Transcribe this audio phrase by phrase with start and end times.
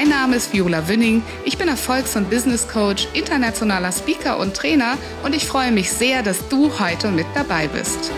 [0.00, 1.22] Mein Name ist Viola Wünning.
[1.44, 6.22] Ich bin Erfolgs- und Business Coach, internationaler Speaker und Trainer und ich freue mich sehr,
[6.22, 8.10] dass du heute mit dabei bist.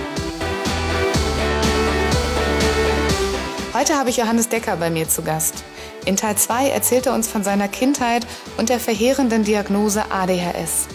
[3.74, 5.64] Heute habe ich Johannes Decker bei mir zu Gast.
[6.06, 8.28] In Teil 2 erzählt er uns von seiner Kindheit
[8.58, 10.86] und der verheerenden Diagnose ADHS.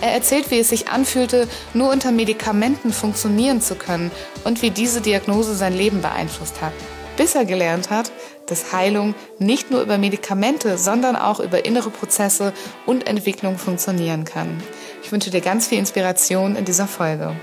[0.00, 4.10] Er erzählt, wie es sich anfühlte, nur unter Medikamenten funktionieren zu können
[4.44, 6.72] und wie diese Diagnose sein Leben beeinflusst hat.
[7.18, 8.10] Bis er gelernt hat,
[8.50, 12.52] dass Heilung nicht nur über Medikamente, sondern auch über innere Prozesse
[12.86, 14.60] und Entwicklung funktionieren kann.
[15.02, 17.34] Ich wünsche dir ganz viel Inspiration in dieser Folge.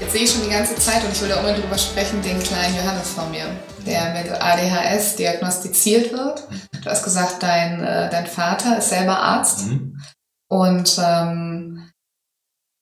[0.00, 2.38] Jetzt sehe ich schon die ganze Zeit und ich will auch mal drüber sprechen, den
[2.42, 3.46] kleinen Johannes vor mir,
[3.86, 6.46] der mit ADHS diagnostiziert wird.
[6.82, 9.66] Du hast gesagt, dein, äh, dein Vater ist selber Arzt.
[9.66, 9.98] Mhm.
[10.52, 11.90] Und ähm,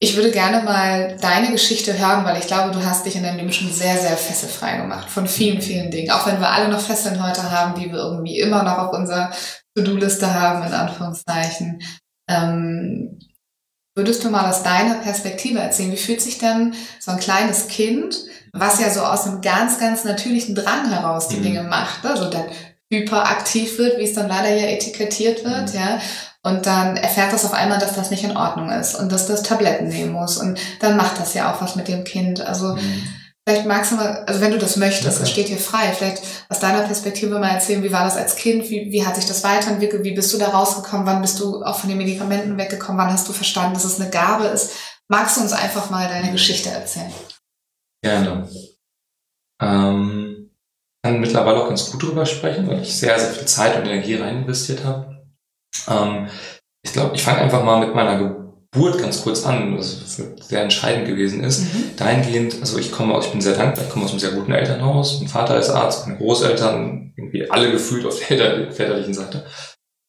[0.00, 3.36] ich würde gerne mal deine Geschichte hören, weil ich glaube, du hast dich in deinem
[3.36, 6.10] Leben schon sehr, sehr fesselfrei gemacht von vielen, vielen Dingen.
[6.10, 9.30] Auch wenn wir alle noch Fesseln heute haben, die wir irgendwie immer noch auf unserer
[9.76, 11.80] To-Do-Liste haben, in Anführungszeichen.
[12.28, 13.20] Ähm,
[13.94, 18.18] würdest du mal aus deiner Perspektive erzählen, wie fühlt sich denn so ein kleines Kind,
[18.52, 21.42] was ja so aus einem ganz, ganz natürlichen Drang heraus die mhm.
[21.44, 22.46] Dinge macht, also dann
[22.92, 25.78] hyperaktiv wird, wie es dann leider ja etikettiert wird, mhm.
[25.78, 26.00] ja,
[26.42, 29.42] und dann erfährt das auf einmal, dass das nicht in Ordnung ist und dass das
[29.42, 30.38] Tabletten nehmen muss.
[30.38, 32.40] Und dann macht das ja auch was mit dem Kind.
[32.40, 33.02] Also mhm.
[33.46, 35.20] vielleicht magst du mal, also wenn du das möchtest, okay.
[35.20, 38.70] das steht dir frei, vielleicht aus deiner Perspektive mal erzählen, wie war das als Kind,
[38.70, 41.78] wie, wie hat sich das weiterentwickelt, wie bist du da rausgekommen, wann bist du auch
[41.78, 44.72] von den Medikamenten weggekommen, wann hast du verstanden, dass es eine Gabe ist.
[45.08, 47.12] Magst du uns einfach mal deine Geschichte erzählen?
[48.02, 48.48] Gerne.
[49.60, 50.50] Ähm,
[51.04, 54.14] kann mittlerweile auch ganz gut drüber sprechen, weil ich sehr, sehr viel Zeit und Energie
[54.14, 55.09] rein investiert habe.
[55.88, 56.28] Ähm,
[56.82, 61.06] ich glaube, ich fange einfach mal mit meiner Geburt ganz kurz an, was sehr entscheidend
[61.06, 61.60] gewesen ist.
[61.60, 61.96] Mhm.
[61.96, 64.52] Dahingehend, also ich komme aus, ich bin sehr dankbar, ich komme aus einem sehr guten
[64.52, 65.20] Elternhaus.
[65.20, 69.44] Mein Vater ist Arzt, meine Großeltern, irgendwie alle gefühlt auf der väterlichen Seite.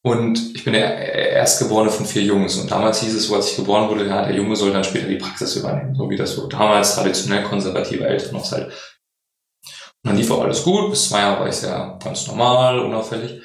[0.04, 2.58] Und ich bin der Erstgeborene von vier Jungs.
[2.58, 5.08] Und damals hieß es, so als ich geboren wurde, ja, der Junge soll dann später
[5.08, 5.96] die Praxis übernehmen.
[5.96, 8.68] So wie das so damals traditionell konservative Elternhaus halt.
[8.68, 10.90] Und dann lief auch alles gut.
[10.90, 13.42] Bis zwei Jahre war ich sehr ganz normal, unauffällig.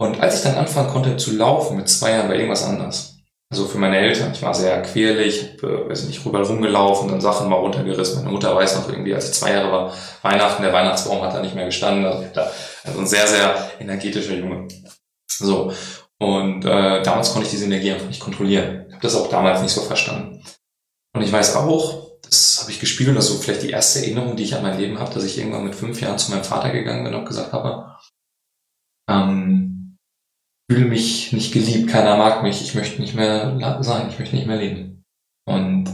[0.00, 3.18] Und als ich dann anfangen konnte zu laufen mit zwei Jahren, war irgendwas anders.
[3.50, 7.20] Also für meine Eltern, ich war sehr querlich, hab, äh, weiß nicht, rüber rumgelaufen, dann
[7.20, 8.18] Sachen mal runtergerissen.
[8.18, 11.40] Meine Mutter weiß noch irgendwie, als ich zwei Jahre war, Weihnachten, der Weihnachtsbaum hat da
[11.40, 12.04] nicht mehr gestanden.
[12.04, 12.50] Also, da,
[12.84, 14.68] also ein sehr, sehr energetischer Junge.
[15.26, 15.72] So.
[16.18, 18.84] Und äh, damals konnte ich diese Energie einfach nicht kontrollieren.
[18.88, 20.44] Ich habe das auch damals nicht so verstanden.
[21.14, 24.36] Und ich weiß auch, das habe ich gespielt, das ist so vielleicht die erste Erinnerung,
[24.36, 26.70] die ich an mein Leben habe, dass ich irgendwann mit fünf Jahren zu meinem Vater
[26.70, 27.96] gegangen bin und gesagt habe,
[29.08, 29.67] ähm,
[30.70, 34.46] fühle mich nicht geliebt, keiner mag mich, ich möchte nicht mehr sein, ich möchte nicht
[34.46, 35.04] mehr leben.
[35.46, 35.86] Und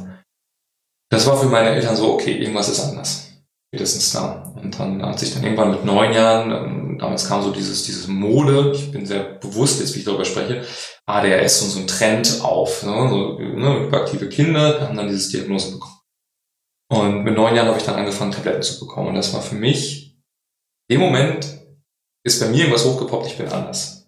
[1.10, 3.30] das war für meine Eltern so, okay, irgendwas ist anders.
[3.68, 4.52] Spätestens da.
[4.56, 8.08] Und dann hat sich dann irgendwann mit neun Jahren, ähm, damals kam so dieses, dieses
[8.08, 10.64] Mode, ich bin sehr bewusst jetzt, wie ich darüber spreche,
[11.06, 12.82] ADHS und so ein Trend auf.
[12.82, 13.08] Ne?
[13.08, 16.00] So, ne, überaktive Kinder haben dann dieses Diagnose bekommen.
[16.91, 19.08] Und mit neun Jahren habe ich dann angefangen, Tabletten zu bekommen.
[19.08, 20.18] Und das war für mich,
[20.88, 21.46] im Moment
[22.24, 24.03] ist bei mir irgendwas hochgepoppt, ich bin anders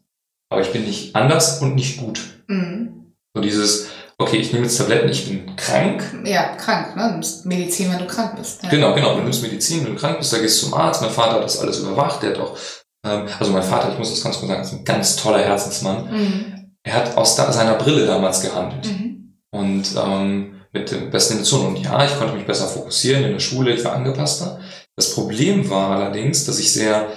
[0.51, 2.21] aber ich bin nicht anders und nicht gut.
[2.47, 3.15] Mhm.
[3.34, 6.03] So dieses, okay, ich nehme jetzt Tabletten, ich bin krank.
[6.25, 7.05] Ja, krank, ne?
[7.09, 8.62] Du nimmst Medizin, wenn du krank bist.
[8.62, 8.71] Ja.
[8.71, 11.03] Genau, genau, du nimmst Medizin, wenn du krank bist, da gehst du zum Arzt.
[11.03, 12.57] Mein Vater hat das alles überwacht, der hat auch,
[13.05, 16.10] ähm, also mein Vater, ich muss das ganz kurz sagen, ist ein ganz toller Herzensmann.
[16.10, 16.77] Mhm.
[16.83, 18.87] Er hat aus da, seiner Brille damals gehandelt.
[18.87, 19.39] Mhm.
[19.51, 21.69] Und ähm, mit den besten Intentionen.
[21.69, 24.60] Und ja, ich konnte mich besser fokussieren in der Schule, ich war angepasster.
[24.97, 27.09] Das Problem war allerdings, dass ich sehr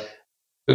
[0.67, 0.73] äh,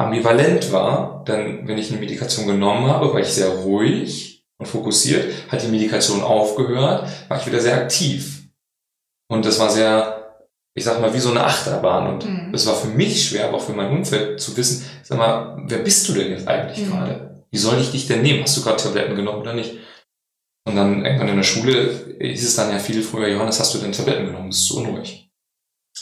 [0.00, 5.32] ambivalent war, dann, wenn ich eine Medikation genommen habe, war ich sehr ruhig und fokussiert,
[5.48, 8.44] hat die Medikation aufgehört, war ich wieder sehr aktiv.
[9.28, 10.44] Und das war sehr,
[10.74, 12.14] ich sag mal, wie so eine Achterbahn.
[12.14, 12.54] Und mhm.
[12.54, 15.78] es war für mich schwer, aber auch für mein Umfeld zu wissen, sag mal, wer
[15.78, 16.90] bist du denn jetzt eigentlich mhm.
[16.90, 17.44] gerade?
[17.50, 18.42] Wie soll ich dich denn nehmen?
[18.42, 19.76] Hast du gerade Tabletten genommen oder nicht?
[20.66, 23.78] Und dann irgendwann in der Schule hieß es dann ja viel früher, Johannes, hast du
[23.78, 24.50] denn Tabletten genommen?
[24.50, 25.30] Das ist so unruhig.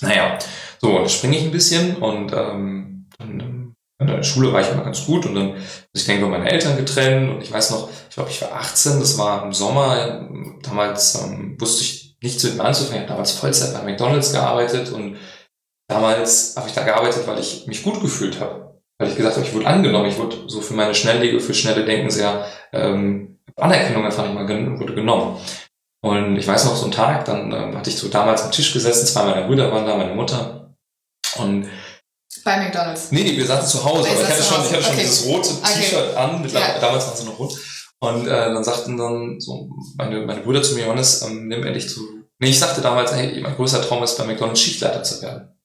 [0.01, 0.39] Naja,
[0.79, 3.58] so, da springe ich ein bisschen und ähm, dann
[4.01, 5.57] in der Schule war ich immer ganz gut und dann,
[5.93, 9.19] ich denke, meine Eltern getrennt und ich weiß noch, ich glaube, ich war 18, das
[9.19, 10.29] war im Sommer,
[10.63, 14.93] damals ähm, wusste ich nicht zu dem anzufangen, ich habe damals Vollzeit bei McDonalds gearbeitet
[14.93, 15.17] und
[15.89, 18.81] damals habe ich da gearbeitet, weil ich mich gut gefühlt habe.
[18.99, 21.85] Weil ich gesagt habe, ich wurde angenommen, ich wurde so für meine schnelle, für schnelle
[21.85, 25.39] Denken sehr ähm, Anerkennung einfach nicht mal gen wurde genommen.
[26.01, 28.73] Und ich weiß noch, so einen Tag, dann ähm, hatte ich so damals am Tisch
[28.73, 30.75] gesessen, zwei meiner Brüder waren da, meine Mutter.
[31.39, 31.69] Und
[32.45, 33.11] bei McDonalds.
[33.13, 35.03] Nee, nee, wir saßen zu Hause, aber ich hatte, schon, ich hatte schon okay.
[35.03, 36.79] dieses rote T-Shirt an, ja.
[36.81, 37.59] damals waren sie noch rot.
[38.01, 41.89] Und äh, dann sagten dann so meine, meine Brüder zu mir, Johannes, ähm, nimm endlich
[41.89, 42.01] zu.
[42.39, 45.59] Nee, ich sagte damals, hey, mein größter Traum ist, bei McDonalds Schichtleiter zu werden.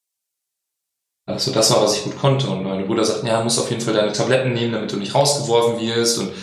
[1.27, 2.49] Also das war, was ich gut konnte.
[2.49, 4.97] Und meine Brüder sagten, ja, du musst auf jeden Fall deine Tabletten nehmen, damit du
[4.97, 6.17] nicht rausgeworfen wirst.
[6.17, 6.33] Und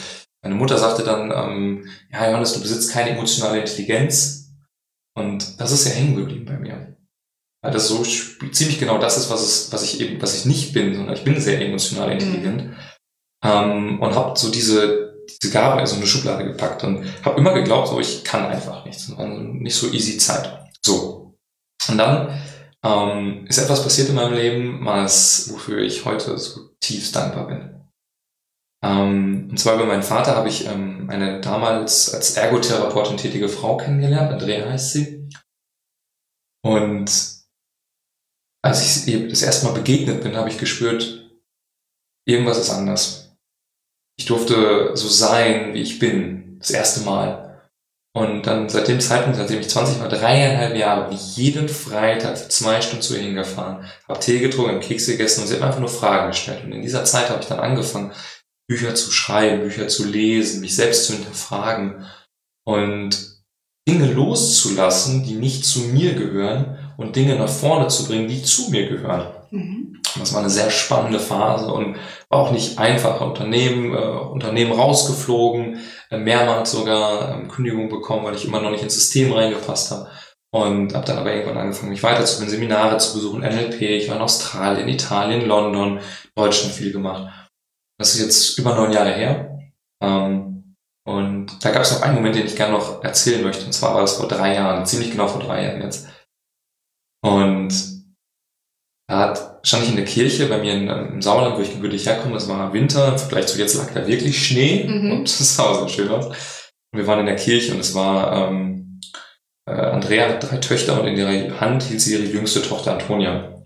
[0.43, 4.53] meine Mutter sagte dann, ähm, ja, Johannes, du besitzt keine emotionale Intelligenz.
[5.15, 6.91] Und das ist ja hängen geblieben bei mir
[7.62, 10.72] weil das so ziemlich genau das ist, was, es, was ich eben, was ich nicht
[10.72, 12.76] bin, sondern ich bin sehr emotional intelligent mhm.
[13.44, 15.10] ähm, und habe so diese
[15.42, 18.84] diese Gabe in so eine Schublade gepackt und habe immer geglaubt, so ich kann einfach
[18.84, 20.66] nichts, nicht so easy Zeit.
[20.84, 21.20] So
[21.88, 22.40] und dann
[22.82, 27.80] ähm, ist etwas passiert in meinem Leben, was wofür ich heute so tief dankbar bin.
[28.82, 33.76] Ähm, und zwar über meinen Vater habe ich ähm, eine damals als Ergotherapeutin tätige Frau
[33.76, 35.28] kennengelernt, Andrea heißt sie.
[36.62, 37.39] Und
[38.62, 41.30] als ich ihr das erste Mal begegnet bin, habe ich gespürt,
[42.26, 43.36] irgendwas ist anders.
[44.18, 47.70] Ich durfte so sein, wie ich bin, das erste Mal.
[48.12, 53.02] Und dann seit dem Zeitpunkt, seitdem ich 20 war, dreieinhalb Jahre, jeden Freitag zwei Stunden
[53.02, 56.28] zu ihr hingefahren, habe Tee getrunken, Kekse gegessen und sie hat mir einfach nur Fragen
[56.28, 56.64] gestellt.
[56.64, 58.12] Und in dieser Zeit habe ich dann angefangen,
[58.68, 62.04] Bücher zu schreiben, Bücher zu lesen, mich selbst zu hinterfragen
[62.66, 63.40] und
[63.88, 68.70] Dinge loszulassen, die nicht zu mir gehören und Dinge nach vorne zu bringen, die zu
[68.70, 69.26] mir gehören.
[69.50, 70.00] Mhm.
[70.19, 71.97] Das war eine sehr spannende Phase und
[72.29, 73.20] war auch nicht einfach.
[73.20, 75.79] Unternehmen, äh, Unternehmen rausgeflogen,
[76.11, 80.08] äh, mehrmals sogar ähm, Kündigung bekommen, weil ich immer noch nicht ins System reingepasst habe.
[80.52, 83.81] Und habe dann aber irgendwann angefangen, mich weiterzubilden, Seminare zu besuchen, NLP.
[83.82, 86.00] Ich war in Australien, Italien, London,
[86.35, 87.32] Deutschland viel gemacht.
[87.99, 89.58] Das ist jetzt über neun Jahre her.
[90.03, 90.75] Ähm,
[91.06, 93.64] und da gab es noch einen Moment, den ich gerne noch erzählen möchte.
[93.64, 96.08] Und zwar war das vor drei Jahren, ziemlich genau vor drei Jahren jetzt.
[97.22, 98.00] Und
[99.08, 102.37] da stand ich in der Kirche bei mir in, im Sauerland, wo ich gebürtig herkomme.
[102.37, 105.12] Es war Winter, im Vergleich zu jetzt lag da wirklich Schnee mhm.
[105.12, 106.26] und es sah so schön aus.
[106.26, 109.00] Und wir waren in der Kirche und es war, ähm,
[109.69, 113.62] äh, Andrea hat drei Töchter und in ihrer Hand hielt sie ihre jüngste Tochter Antonia.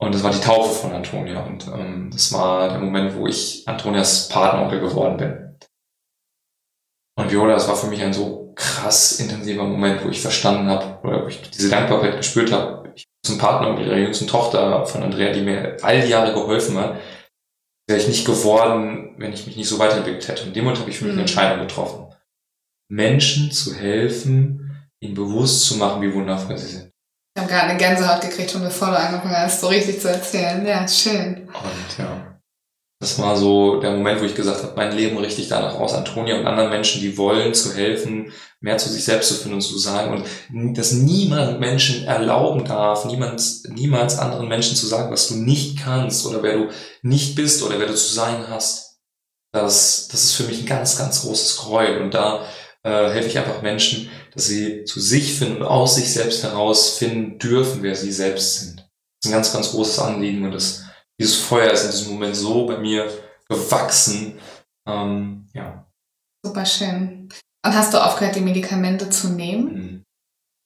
[0.00, 1.44] Und das war die Taufe von Antonia.
[1.44, 5.58] Und ähm, das war der Moment, wo ich Antonias Partneronkel geworden bin.
[7.16, 11.06] Und Viola, das war für mich ein so krass intensiver Moment, wo ich verstanden habe,
[11.06, 12.90] oder wo ich diese Dankbarkeit gespürt habe.
[12.94, 16.32] Ich bin zum Partner mit ihrer jüngsten Tochter von Andrea, die mir all die Jahre
[16.32, 16.96] geholfen hat,
[17.88, 20.42] wäre ich nicht geworden, wenn ich mich nicht so weiterentwickelt hätte.
[20.42, 21.26] Und in dem Moment habe ich für mich eine mhm.
[21.26, 22.14] Entscheidung getroffen.
[22.88, 26.92] Menschen zu helfen, ihnen bewusst zu machen, wie wundervoll sie sind.
[27.34, 30.64] Ich habe gerade eine Gänsehaut gekriegt, schon bevor du angefangen hast, so richtig zu erzählen.
[30.66, 31.48] Ja, schön.
[31.48, 32.31] Und ja.
[33.02, 35.92] Das war so der Moment, wo ich gesagt habe, mein Leben richte ich danach aus,
[35.92, 39.60] Antonia und anderen Menschen, die wollen, zu helfen, mehr zu sich selbst zu finden und
[39.60, 45.26] zu sagen und dass niemand Menschen erlauben darf, niemand, niemals anderen Menschen zu sagen, was
[45.26, 46.68] du nicht kannst oder wer du
[47.02, 49.00] nicht bist oder wer du zu sein hast.
[49.50, 52.46] Das, das ist für mich ein ganz, ganz großes Gräuel und da
[52.84, 57.40] äh, helfe ich einfach Menschen, dass sie zu sich finden und aus sich selbst herausfinden
[57.40, 58.76] dürfen, wer sie selbst sind.
[58.76, 58.86] Das
[59.24, 60.84] ist ein ganz, ganz großes Anliegen und das
[61.22, 63.08] dieses Feuer ist in diesem Moment so bei mir
[63.48, 64.38] gewachsen.
[64.88, 65.86] Ähm, ja.
[66.44, 67.28] Super schön.
[67.64, 69.74] Und hast du aufgehört, die Medikamente zu nehmen?
[69.74, 70.04] Mhm.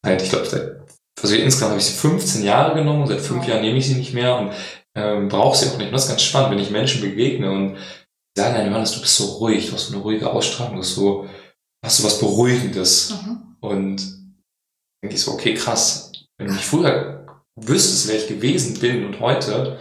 [0.04, 0.80] Halt, ich glaube, seit,
[1.20, 3.48] also insgesamt habe ich sie 15 Jahre genommen, seit fünf oh.
[3.48, 4.52] Jahren nehme ich sie nicht mehr und
[4.94, 5.88] ähm, brauche sie auch nicht.
[5.88, 7.76] Und das ist ganz spannend, wenn ich Menschen begegne und
[8.36, 10.94] sagen, nein, Johannes, du bist so ruhig, du hast so eine ruhige Ausstrahlung, du hast
[10.94, 11.28] so,
[11.84, 13.10] hast du was Beruhigendes.
[13.10, 13.56] Mhm.
[13.60, 13.96] Und
[15.02, 16.12] denke ich so, okay, krass.
[16.38, 19.78] Wenn du mich früher wüsstest, wer ich gewesen bin und heute,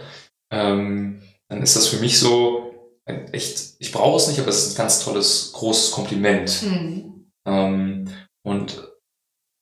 [0.50, 2.72] ähm, dann ist das für mich so
[3.04, 6.62] ein echt, ich brauche es nicht, aber es ist ein ganz tolles, großes Kompliment.
[6.62, 7.30] Mhm.
[7.46, 8.10] Ähm,
[8.42, 8.88] und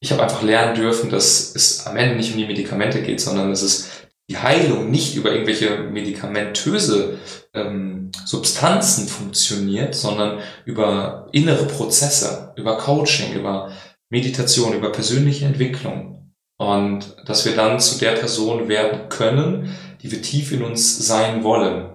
[0.00, 3.50] ich habe einfach lernen dürfen, dass es am Ende nicht um die Medikamente geht, sondern
[3.50, 3.91] dass es
[4.31, 7.19] die Heilung nicht über irgendwelche medikamentöse
[7.53, 13.73] ähm, Substanzen funktioniert, sondern über innere Prozesse, über Coaching, über
[14.11, 16.33] Meditation, über persönliche Entwicklung.
[16.59, 21.42] Und dass wir dann zu der Person werden können, die wir tief in uns sein
[21.42, 21.90] wollen.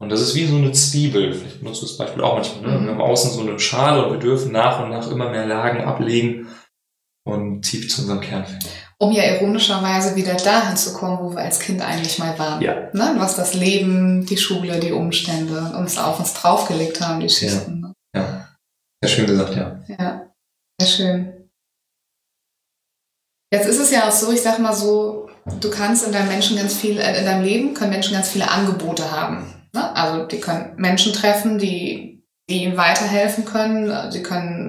[0.00, 1.34] Und das ist wie so eine Zwiebel.
[1.34, 2.62] Vielleicht benutzt du das Beispiel auch manchmal.
[2.62, 2.84] Ne?
[2.84, 5.80] Wir haben außen so eine Schale und wir dürfen nach und nach immer mehr Lagen
[5.80, 6.46] ablegen
[7.26, 8.64] und tief zu unserem Kern finden.
[9.00, 12.62] um ja ironischerweise wieder dahin zu kommen, wo wir als Kind eigentlich mal waren.
[12.62, 12.90] Ja.
[12.92, 13.16] Ne?
[13.18, 17.80] Was das Leben, die Schule, die Umstände uns auf uns draufgelegt haben, die Schichten.
[17.80, 17.92] Ne?
[18.14, 18.22] Ja.
[18.22, 18.48] ja.
[19.02, 19.80] Sehr schön gesagt, ja.
[19.88, 20.32] Ja,
[20.80, 21.50] sehr schön.
[23.52, 25.27] Jetzt ist es ja auch so, ich sag mal so,
[25.60, 28.50] du kannst in deinem Menschen ganz viel, äh, in deinem Leben können Menschen ganz viele
[28.50, 29.46] Angebote haben.
[29.74, 29.96] Ne?
[29.96, 34.10] Also die können Menschen treffen, die, die ihnen weiterhelfen können.
[34.10, 34.67] Sie können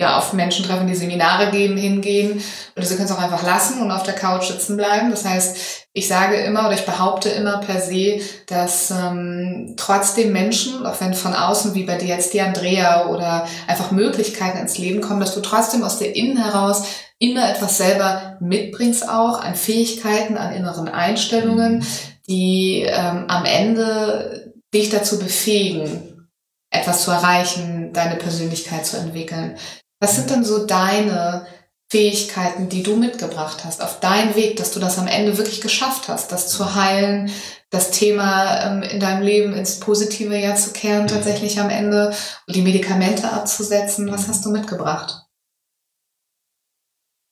[0.00, 2.42] ja, auf Menschen treffen, die Seminare geben, hingehen.
[2.74, 5.10] Oder sie können es auch einfach lassen und auf der Couch sitzen bleiben.
[5.10, 10.86] Das heißt, ich sage immer oder ich behaupte immer per se, dass ähm, trotzdem Menschen,
[10.86, 15.02] auch wenn von außen wie bei dir jetzt die Andrea oder einfach Möglichkeiten ins Leben
[15.02, 16.84] kommen, dass du trotzdem aus der Innen heraus
[17.18, 21.84] immer etwas selber mitbringst auch an Fähigkeiten, an inneren Einstellungen,
[22.26, 26.30] die ähm, am Ende dich dazu befähigen,
[26.70, 29.58] etwas zu erreichen, deine Persönlichkeit zu entwickeln.
[30.00, 31.46] Was sind denn so deine
[31.90, 36.08] Fähigkeiten, die du mitgebracht hast, auf deinen Weg, dass du das am Ende wirklich geschafft
[36.08, 37.30] hast, das zu heilen,
[37.70, 41.08] das Thema ähm, in deinem Leben ins Positive ja zu kehren, mhm.
[41.08, 42.14] tatsächlich am Ende,
[42.46, 44.10] und die Medikamente abzusetzen?
[44.10, 45.26] Was hast du mitgebracht?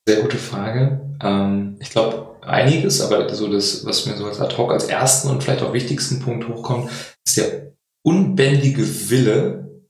[0.09, 1.17] Sehr gute Frage.
[1.23, 5.29] Ähm, ich glaube, einiges, aber so das, was mir so als ad hoc als ersten
[5.29, 6.91] und vielleicht auch wichtigsten Punkt hochkommt,
[7.25, 7.73] ist der
[8.05, 9.85] unbändige Wille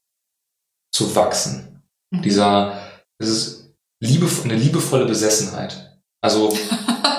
[0.92, 1.77] zu wachsen.
[2.11, 2.23] Mhm.
[2.23, 2.79] Dieser,
[3.19, 6.00] das ist liebe, eine liebevolle Besessenheit.
[6.21, 6.49] Also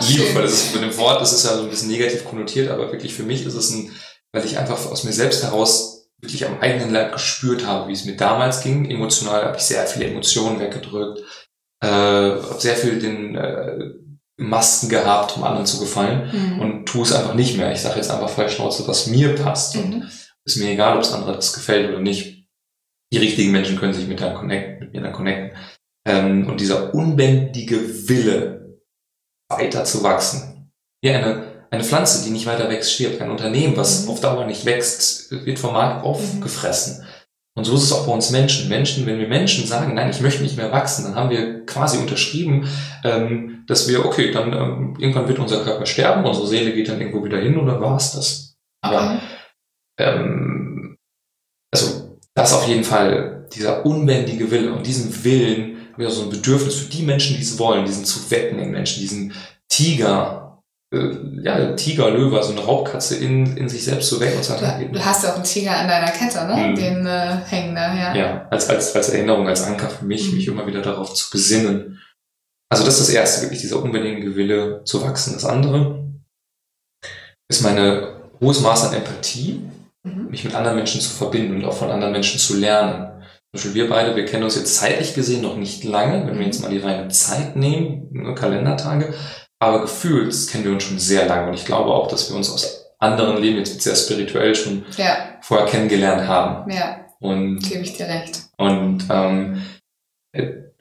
[0.08, 2.92] liebevoll, das ist mit dem Wort, das ist ja so ein bisschen negativ konnotiert, aber
[2.92, 3.92] wirklich für mich ist es ein,
[4.34, 8.06] weil ich einfach aus mir selbst heraus wirklich am eigenen Leib gespürt habe, wie es
[8.06, 8.90] mir damals ging.
[8.90, 11.22] Emotional habe ich sehr viele Emotionen weggedrückt,
[11.82, 13.94] äh, habe sehr viel den äh,
[14.38, 16.60] Masken gehabt, um anderen zu gefallen mhm.
[16.60, 17.72] und tue es einfach nicht mehr.
[17.72, 19.76] Ich sage jetzt einfach Schnauze, was mir passt.
[19.76, 19.82] Mhm.
[19.82, 20.12] Und
[20.46, 22.39] ist mir egal, ob es anderen das gefällt oder nicht
[23.12, 25.58] die richtigen Menschen können sich mit, connect, mit mir dann connecten.
[26.08, 28.60] Ähm, und dieser unbändige Wille,
[29.50, 30.72] weiter zu wachsen.
[31.02, 33.22] Wie eine, eine Pflanze, die nicht weiter wächst, stirbt.
[33.22, 34.12] Ein Unternehmen, was mhm.
[34.12, 37.02] auf Dauer nicht wächst, wird vom Markt aufgefressen.
[37.02, 37.08] Mhm.
[37.58, 38.70] Und so ist es auch bei uns Menschen.
[38.70, 41.98] Menschen, wenn wir Menschen sagen, nein, ich möchte nicht mehr wachsen, dann haben wir quasi
[41.98, 42.70] unterschrieben,
[43.04, 47.02] ähm, dass wir, okay, dann ähm, irgendwann wird unser Körper sterben, unsere Seele geht dann
[47.02, 48.56] irgendwo wieder hin und dann war es das.
[48.82, 49.20] Aber mhm.
[49.98, 50.59] ähm,
[52.40, 56.76] also das auf jeden Fall dieser unbändige Wille und diesen Willen, wieder so ein Bedürfnis
[56.76, 59.34] für die Menschen, die es wollen, diesen zu wecken in Menschen, diesen
[59.68, 60.62] Tiger,
[60.94, 64.88] äh, ja, Tiger, Löwe, so eine Raubkatze in, in sich selbst zu wecken und sagen,
[64.88, 66.56] du, du hast ja auch einen Tiger an deiner Kette, ne?
[66.56, 66.76] Mhm.
[66.76, 68.16] Den äh, hängen da, ja.
[68.16, 70.38] Ja, als, als, als Erinnerung, als Anker für mich, mhm.
[70.38, 72.02] mich immer wieder darauf zu besinnen.
[72.72, 75.34] Also das ist das Erste, wirklich dieser unbedingte Wille zu wachsen.
[75.34, 76.06] Das andere
[77.52, 79.62] ist meine hohes Maß an Empathie
[80.04, 80.30] mhm.
[80.30, 83.24] mich mit anderen Menschen zu verbinden und auch von anderen Menschen zu lernen.
[83.52, 86.46] Zum Beispiel wir beide, wir kennen uns jetzt zeitlich gesehen noch nicht lange, wenn wir
[86.46, 89.14] jetzt mal die reine Zeit nehmen, nur Kalendertage,
[89.60, 92.52] aber gefühlt kennen wir uns schon sehr lange und ich glaube auch, dass wir uns
[92.52, 95.18] aus anderen Leben jetzt sehr spirituell schon ja.
[95.42, 96.70] vorher kennengelernt haben.
[96.72, 97.06] Ja.
[97.20, 98.44] Und gebe ich dir recht.
[98.58, 99.62] Und ähm,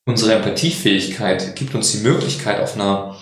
[0.05, 3.17] unsere Empathiefähigkeit gibt uns die Möglichkeit, auf einer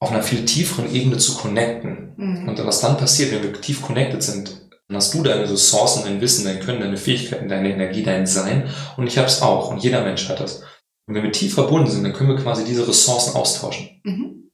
[0.00, 2.12] auf einer viel tieferen Ebene zu connecten.
[2.16, 2.48] Mhm.
[2.48, 6.20] Und was dann passiert, wenn wir tief connected sind, dann hast du deine Ressourcen, dein
[6.22, 8.70] Wissen, dein Können, deine Fähigkeiten, deine Energie, dein Sein.
[8.96, 9.70] Und ich habe es auch.
[9.70, 10.62] Und jeder Mensch hat das.
[11.06, 14.00] Und wenn wir tief verbunden sind, dann können wir quasi diese Ressourcen austauschen.
[14.04, 14.50] Mhm.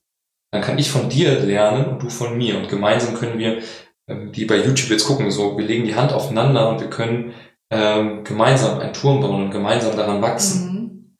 [0.52, 2.56] Dann kann ich von dir lernen und du von mir.
[2.58, 3.62] Und gemeinsam können wir,
[4.08, 7.32] ähm, die bei YouTube jetzt gucken, so, wir legen die Hand aufeinander und wir können
[7.72, 10.66] ähm, gemeinsam einen Turm bauen und gemeinsam daran wachsen.
[10.66, 11.16] Mhm.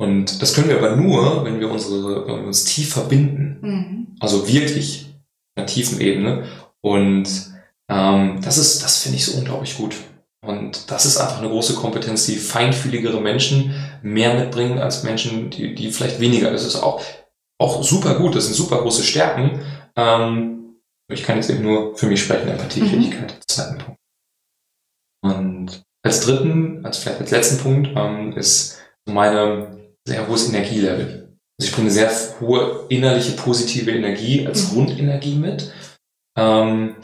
[0.00, 3.58] Und das können wir aber nur, wenn wir unsere, wenn wir uns tief verbinden.
[3.60, 4.16] Mhm.
[4.20, 6.44] Also wirklich auf einer tiefen Ebene.
[6.80, 7.57] Und
[7.90, 9.96] ähm, das ist, das finde ich so unglaublich gut.
[10.44, 15.74] Und das ist einfach eine große Kompetenz, die feinfühligere Menschen mehr mitbringen als Menschen, die,
[15.74, 16.50] die vielleicht weniger.
[16.50, 17.02] Das ist auch,
[17.60, 18.36] auch super gut.
[18.36, 19.60] Das sind super große Stärken.
[19.96, 20.76] Ähm,
[21.10, 23.40] ich kann jetzt eben nur für mich sprechen, Empathiefähigkeit, mhm.
[23.48, 24.00] zweiten Punkt.
[25.24, 31.36] Und als dritten, als vielleicht als letzten Punkt, ähm, ist meine sehr hohes Energielevel.
[31.58, 34.74] Also ich bringe sehr hohe innerliche positive Energie als mhm.
[34.74, 35.72] Grundenergie mit.
[36.38, 36.94] Ähm,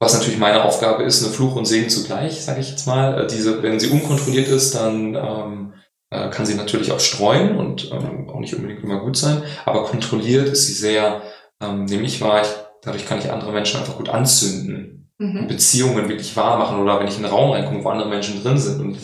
[0.00, 3.22] was natürlich meine Aufgabe ist, eine Fluch und Segen zugleich, sage ich jetzt mal.
[3.22, 5.72] Äh, diese, wenn sie unkontrolliert ist, dann ähm,
[6.10, 9.42] äh, kann sie natürlich auch streuen und ähm, auch nicht unbedingt immer gut sein.
[9.64, 11.22] Aber kontrolliert ist sie sehr,
[11.60, 12.48] ähm, nämlich war ich,
[12.82, 15.10] dadurch kann ich andere Menschen einfach gut anzünden.
[15.18, 15.48] Mhm.
[15.48, 18.56] Beziehungen wirklich wahr machen oder wenn ich in einen Raum reinkomme, wo andere Menschen drin
[18.56, 18.98] sind und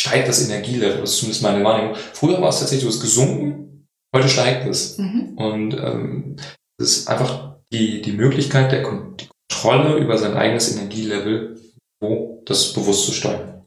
[0.00, 1.94] steigt das Energielevel, das ist zumindest meine Wahrnehmung.
[1.94, 4.98] Früher war es tatsächlich so, es gesunken, heute steigt es.
[4.98, 5.34] Mhm.
[5.36, 6.36] Und ähm,
[6.76, 11.60] das ist einfach die, die Möglichkeit der die Kontrolle über sein eigenes Energielevel,
[12.00, 13.64] wo das bewusst zu steuern.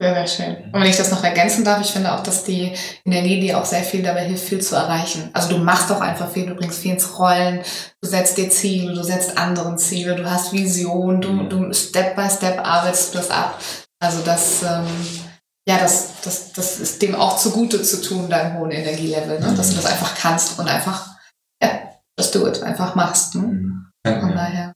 [0.00, 0.56] Sehr, sehr schön.
[0.72, 2.72] Und wenn ich das noch ergänzen darf, ich finde auch, dass die
[3.04, 5.30] Energie dir auch sehr viel dabei hilft, viel zu erreichen.
[5.32, 7.62] Also du machst auch einfach viel, du bringst viel ins Rollen,
[8.00, 11.48] du setzt dir Ziele, du setzt anderen Ziele, du hast Vision, du, mhm.
[11.48, 13.60] du Step by Step arbeitest das ab.
[14.00, 14.86] Also das, ähm,
[15.68, 19.52] ja, das, das, das ist dem auch zugute zu tun, deinem hohen Energielevel, ne?
[19.56, 21.08] dass du das einfach kannst und einfach,
[21.60, 21.70] ja,
[22.16, 23.34] dass du es einfach machst.
[23.34, 23.42] Ne?
[23.42, 23.90] Mhm.
[24.04, 24.72] Von daher, ja.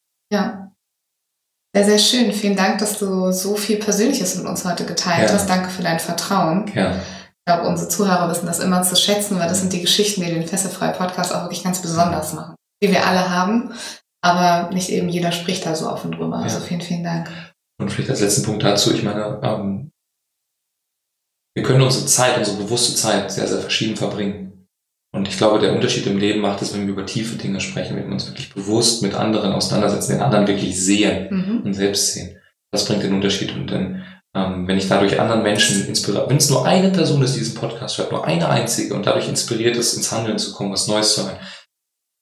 [1.74, 2.32] Sehr, sehr schön.
[2.32, 5.34] Vielen Dank, dass du so viel Persönliches mit uns heute geteilt ja.
[5.34, 5.48] hast.
[5.48, 6.70] Danke für dein Vertrauen.
[6.74, 6.96] Ja.
[6.96, 10.30] Ich glaube, unsere Zuhörer wissen das immer zu schätzen, weil das sind die Geschichten, die
[10.30, 12.54] den Fesselfrei Podcast auch wirklich ganz besonders machen.
[12.82, 13.72] Die wir alle haben,
[14.22, 16.36] aber nicht eben jeder spricht da so offen drüber.
[16.36, 17.30] Also vielen, vielen Dank.
[17.80, 19.90] Und vielleicht als letzten Punkt dazu, ich meine, ähm,
[21.54, 24.51] wir können unsere Zeit, unsere bewusste Zeit sehr, sehr verschieden verbringen.
[25.14, 27.96] Und ich glaube, der Unterschied im Leben macht es, wenn wir über tiefe Dinge sprechen,
[27.96, 31.60] wenn wir uns wirklich bewusst mit anderen auseinandersetzen, den anderen wirklich sehen mhm.
[31.64, 32.38] und selbst sehen.
[32.70, 33.54] Das bringt den Unterschied.
[33.54, 34.04] Und dann,
[34.34, 37.56] ähm, wenn ich dadurch anderen Menschen inspiriere, wenn es nur eine Person ist, die diesen
[37.56, 41.14] Podcast hört, nur eine einzige und dadurch inspiriert ist, ins Handeln zu kommen, was Neues
[41.14, 41.36] zu hören,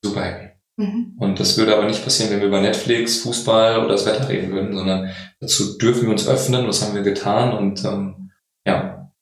[0.05, 0.51] super happy.
[0.77, 1.15] Mhm.
[1.17, 4.51] Und das würde aber nicht passieren, wenn wir über Netflix, Fußball oder das Wetter reden
[4.51, 8.33] würden, sondern dazu dürfen wir uns öffnen, was haben wir getan und ähm,
[8.67, 9.13] ja.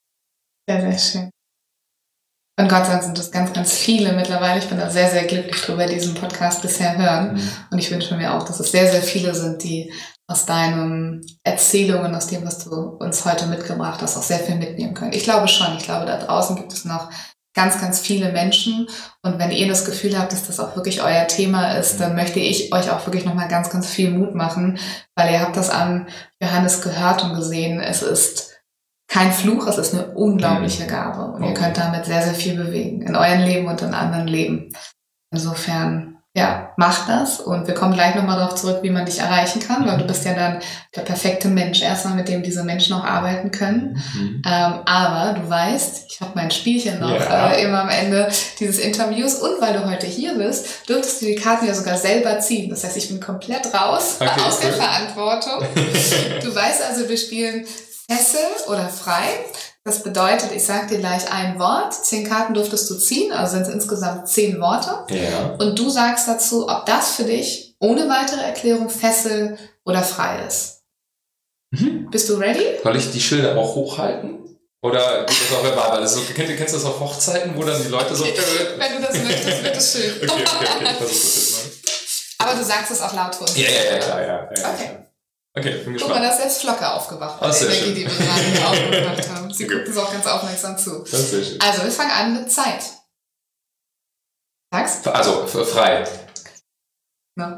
[0.67, 1.31] Sehr, sehr schön.
[2.59, 4.59] Und Gott sei Dank sind das ganz, ganz viele mittlerweile.
[4.59, 7.35] Ich bin da sehr, sehr glücklich drüber, diesen Podcast bisher hören.
[7.35, 7.49] Mhm.
[7.71, 9.93] Und ich wünsche mir auch, dass es sehr, sehr viele sind, die
[10.27, 14.93] aus deinen Erzählungen, aus dem, was du uns heute mitgebracht hast, auch sehr viel mitnehmen
[14.93, 15.13] können.
[15.13, 15.77] Ich glaube schon.
[15.77, 17.09] Ich glaube, da draußen gibt es noch
[17.55, 18.89] ganz, ganz viele Menschen.
[19.23, 22.41] Und wenn ihr das Gefühl habt, dass das auch wirklich euer Thema ist, dann möchte
[22.41, 24.79] ich euch auch wirklich nochmal ganz, ganz viel Mut machen,
[25.15, 26.09] weil ihr habt das an
[26.43, 27.79] Johannes gehört und gesehen.
[27.79, 28.58] Es ist
[29.09, 30.87] kein Fluch, es ist eine unglaubliche mhm.
[30.87, 34.27] Gabe und ihr könnt damit sehr, sehr viel bewegen in eurem Leben und in anderen
[34.27, 34.71] Leben.
[35.31, 39.61] Insofern, ja, macht das und wir kommen gleich nochmal darauf zurück, wie man dich erreichen
[39.61, 40.59] kann, weil du bist ja dann
[40.95, 44.01] der perfekte Mensch erstmal, mit dem diese Menschen auch arbeiten können.
[44.13, 44.43] Mhm.
[44.45, 47.49] Ähm, aber du weißt, ich habe mein Spielchen noch ja.
[47.49, 51.35] äh, immer am Ende dieses Interviews und weil du heute hier bist, dürftest du die
[51.35, 52.69] Karten ja sogar selber ziehen.
[52.69, 55.67] Das heißt, ich bin komplett raus okay, aus der Verantwortung.
[56.43, 57.65] du weißt also, wir spielen
[58.09, 59.45] Fessel oder frei.
[59.83, 61.93] Das bedeutet, ich sage dir gleich ein Wort.
[61.93, 65.05] Zehn Karten durftest du ziehen, also sind es insgesamt zehn Worte.
[65.13, 65.55] Ja.
[65.59, 70.81] Und du sagst dazu, ob das für dich ohne weitere Erklärung Fessel oder frei ist.
[71.71, 72.09] Mhm.
[72.09, 72.79] Bist du ready?
[72.83, 74.39] Soll ich die Schilder auch hochhalten?
[74.81, 75.99] Oder geht das auch verbal?
[75.99, 78.23] Weil so, kennst, kennst du das auf Hochzeiten, wo dann die Leute so.
[78.77, 80.11] Wenn du das möchtest, wird es schön.
[80.29, 80.83] okay, okay, okay.
[80.83, 82.47] Ich versuche das jetzt mal.
[82.47, 83.57] Aber du sagst es auch laut uns.
[83.57, 84.27] Ja, ja, ja, klar, ja.
[84.27, 84.89] ja okay.
[84.93, 85.08] Ja.
[85.59, 86.13] Okay, bin gespannt.
[86.13, 89.29] Guck mal, da ist jetzt Flocke aufgewacht bei ah, der Energie, die wir gerade aufgemacht
[89.35, 89.53] haben.
[89.53, 89.77] Sie okay.
[89.77, 90.99] gucken so auch ganz aufmerksam zu.
[90.99, 91.61] Das ist sehr schön.
[91.61, 92.83] Also, wir fangen an mit Zeit.
[94.73, 95.07] Sagst?
[95.07, 96.07] Also, frei.
[97.37, 97.57] Ja.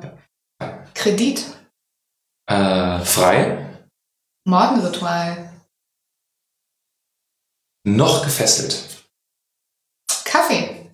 [0.94, 1.46] Kredit.
[2.48, 3.68] Äh, frei.
[4.46, 5.52] Morgenritual.
[7.88, 8.84] Noch gefesselt.
[10.26, 10.92] Kaffee.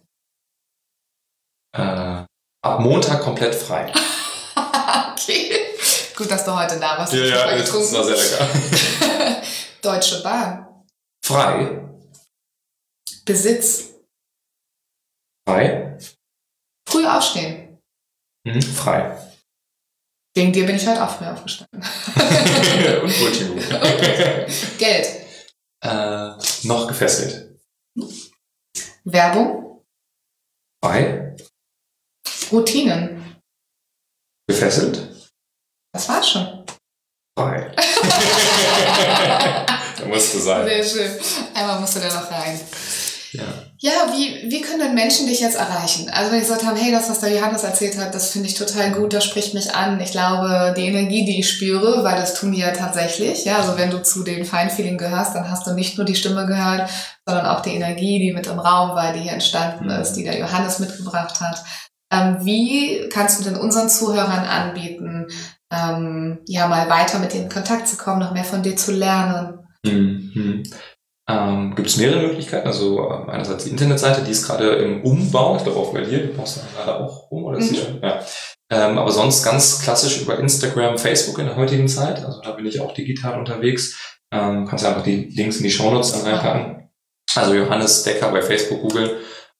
[1.75, 2.25] Äh,
[2.63, 3.91] ab Montag komplett frei.
[5.11, 5.66] okay.
[6.17, 7.13] Gut, dass du heute da warst.
[7.13, 9.41] Ja, ja, das war sehr lecker.
[9.83, 10.83] Deutsche Bahn.
[11.23, 11.87] Frei.
[13.23, 13.91] Besitz.
[15.47, 15.95] Frei.
[16.89, 17.77] Früh aufstehen.
[18.47, 19.15] Mhm, frei.
[20.35, 21.81] Wegen dir bin ich heute auch früh aufgestanden.
[21.83, 23.55] Und Brötchen.
[24.79, 25.07] Geld.
[25.83, 26.31] Äh,
[26.63, 27.59] noch gefesselt.
[29.03, 29.85] Werbung.
[30.83, 31.35] Frei.
[32.51, 33.39] Routinen.
[34.47, 35.06] Gefesselt.
[35.97, 36.47] Das war's schon.
[37.35, 37.71] Frei.
[39.97, 40.63] da musste sein.
[40.63, 41.11] Sehr schön.
[41.55, 42.59] Einmal musst du da noch rein.
[43.31, 43.43] Ja.
[43.79, 46.07] Ja, wie, wie können denn Menschen dich jetzt erreichen?
[46.11, 48.53] Also wenn ich gesagt habe, hey, das, was der Johannes erzählt hat, das finde ich
[48.53, 49.99] total gut, das spricht mich an.
[49.99, 53.45] Ich glaube, die Energie, die ich spüre, weil das tun die ja tatsächlich.
[53.45, 56.45] Ja, also wenn du zu den Feinfeeling gehörst, dann hast du nicht nur die Stimme
[56.45, 56.91] gehört,
[57.25, 60.37] sondern auch die Energie, die mit im Raum war, die hier entstanden ist, die der
[60.37, 61.63] Johannes mitgebracht hat.
[62.11, 65.27] Ähm, wie kannst du denn unseren Zuhörern anbieten,
[65.71, 68.91] ähm, ja mal weiter mit dir in Kontakt zu kommen, noch mehr von dir zu
[68.91, 69.59] lernen?
[69.83, 70.63] Mhm.
[71.29, 72.67] Ähm, Gibt es mehrere Möglichkeiten.
[72.67, 75.57] Also ähm, einerseits die Internetseite, die ist gerade im Umbau.
[75.57, 77.75] Ich glaube auch bei dir, du brauchst gerade auch um, oder ist mhm.
[77.75, 78.01] schon?
[78.01, 78.21] Ja.
[78.69, 82.23] Ähm, aber sonst ganz klassisch über Instagram, Facebook in der heutigen Zeit.
[82.23, 84.17] Also da bin ich auch digital unterwegs.
[84.31, 86.89] Ähm, kannst du einfach die Links in die Shownotes dann reinpacken.
[87.35, 89.11] Also Johannes Decker bei Facebook googeln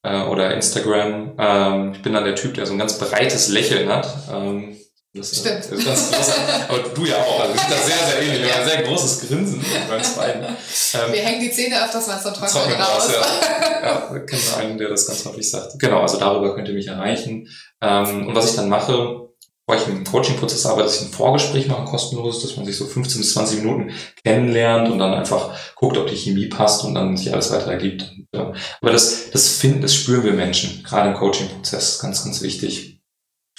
[0.03, 1.35] äh, oder Instagram.
[1.37, 4.07] Ähm, ich bin dann der Typ, der so ein ganz breites Lächeln hat.
[4.31, 4.77] Ähm,
[5.17, 5.65] das Stimmt.
[5.65, 6.33] Ist ganz groß.
[6.69, 7.39] Aber du ja auch.
[7.41, 8.43] Also wir sind da sehr, sehr ähnlich.
[8.43, 10.43] Wir haben ein sehr großes Grinsen bei uns beiden.
[10.43, 13.09] Ähm, wir hängen die Zähne öfters mal zum Trocknen raus.
[13.11, 15.79] Ja, ja wir kennen einen, der das ganz häufig sagt.
[15.79, 17.47] Genau, also darüber könnt ihr mich erreichen.
[17.81, 19.27] Ähm, und was ich dann mache,
[19.67, 22.85] bevor ich dem Coaching-Prozess arbeite, dass ich ein Vorgespräch mache, kostenlos, dass man sich so
[22.85, 23.91] 15 bis 20 Minuten
[24.23, 28.09] kennenlernt und dann einfach guckt, ob die Chemie passt und dann sich alles weiter ergibt.
[28.33, 33.01] Aber das, das finden, das spüren wir Menschen, gerade im Coaching-Prozess, ganz, ganz wichtig.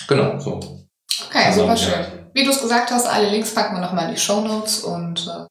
[0.07, 0.88] Genau, so.
[1.27, 2.07] Okay, also, super schön.
[2.35, 5.27] Wie du es gesagt hast, alle Links packen wir nochmal in die Show Notes und
[5.27, 5.47] äh,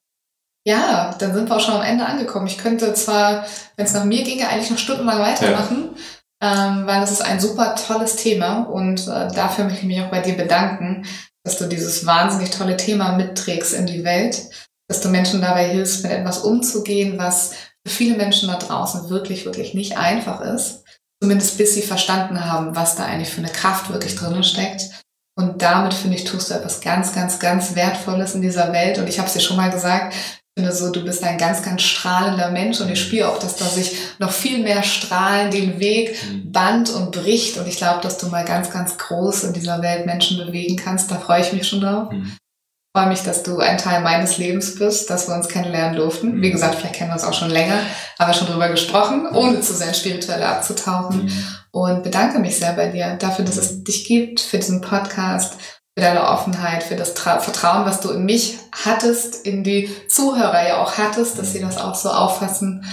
[0.69, 2.47] ja, dann sind wir auch schon am Ende angekommen.
[2.47, 5.91] Ich könnte zwar, wenn es nach mir ginge, eigentlich noch stundenlang weitermachen.
[5.95, 6.01] Ja
[6.41, 10.11] ähm, weil das ist ein super tolles Thema und äh, dafür möchte ich mich auch
[10.11, 11.05] bei dir bedanken,
[11.43, 14.43] dass du dieses wahnsinnig tolle Thema mitträgst in die Welt,
[14.87, 17.53] dass du Menschen dabei hilfst, mit etwas umzugehen, was
[17.85, 20.83] für viele Menschen da draußen wirklich, wirklich nicht einfach ist.
[21.21, 25.03] Zumindest bis sie verstanden haben, was da eigentlich für eine Kraft wirklich drinnen steckt.
[25.37, 28.97] Und damit, finde ich, tust du etwas ganz, ganz, ganz Wertvolles in dieser Welt.
[28.97, 30.13] Und ich habe es dir schon mal gesagt,
[30.57, 33.65] finde so, du bist ein ganz, ganz strahlender Mensch und ich spüre auch, dass da
[33.65, 36.51] sich noch viel mehr Strahlen den Weg mhm.
[36.51, 40.07] band und bricht und ich glaube, dass du mal ganz, ganz groß in dieser Welt
[40.07, 41.11] Menschen bewegen kannst.
[41.11, 42.11] Da freue ich mich schon drauf.
[42.11, 42.31] Mhm.
[42.33, 46.37] Ich freue mich, dass du ein Teil meines Lebens bist, dass wir uns kennenlernen durften.
[46.37, 46.41] Mhm.
[46.41, 47.77] Wie gesagt, vielleicht kennen wir uns auch schon länger,
[48.17, 51.25] haben wir schon drüber gesprochen, ohne zu sehr spirituell abzutauchen.
[51.25, 51.43] Mhm.
[51.77, 55.59] Und bedanke mich sehr bei dir dafür, dass es dich gibt, für diesen Podcast
[55.97, 60.67] für deine Offenheit, für das Tra Vertrauen, was du in mich hattest, in die Zuhörer
[60.67, 62.85] ja auch hattest, dass sie das auch so auffassen,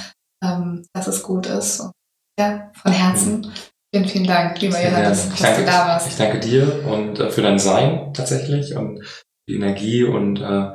[0.43, 1.81] ähm, dass es gut ist.
[1.81, 1.93] Und
[2.41, 3.53] ja, von Herzen.
[3.95, 6.09] Vielen, vielen Dank, lieber Johannes, dass danke, du da warst.
[6.09, 9.05] Ich danke dir und äh, für dein Sein tatsächlich und
[9.51, 10.71] die Energie und äh,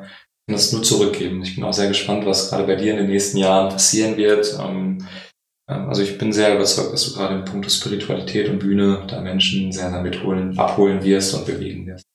[0.47, 1.41] das nur zurückgeben.
[1.41, 4.55] Ich bin auch sehr gespannt, was gerade bei dir in den nächsten Jahren passieren wird.
[4.59, 5.07] Ähm, ähm,
[5.69, 9.71] also ich bin sehr überzeugt, dass du gerade im Punkt Spiritualität und Bühne da Menschen
[9.71, 12.05] sehr, sehr mitholen, abholen wirst und bewegen wirst.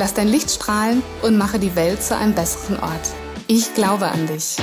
[0.00, 3.14] Lass dein Licht strahlen und mache die Welt zu einem besseren Ort.
[3.48, 4.56] Ich glaube an dich.